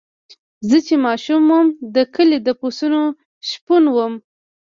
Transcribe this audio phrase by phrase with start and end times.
[0.69, 3.01] زه چې ماشوم وم د کلي د پسونو
[3.49, 4.13] شپون وم.